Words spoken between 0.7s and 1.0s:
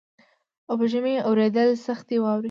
په